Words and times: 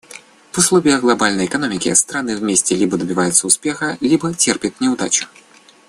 В 0.51 0.57
условиях 0.57 1.01
глобальной 1.01 1.45
экономики 1.45 1.93
страны 1.93 2.35
вместе 2.35 2.75
либо 2.75 2.97
добиваются 2.97 3.45
успеха, 3.45 3.99
либо 4.01 4.33
терпят 4.33 4.81
неудачу. 4.81 5.27